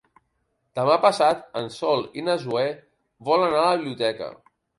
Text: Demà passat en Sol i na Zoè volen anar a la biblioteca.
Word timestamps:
Demà 0.77 0.95
passat 1.03 1.43
en 1.61 1.69
Sol 1.75 2.01
i 2.21 2.25
na 2.29 2.39
Zoè 2.47 2.65
volen 3.29 3.53
anar 3.55 3.69
a 3.69 3.77
la 3.79 3.79
biblioteca. 3.85 4.33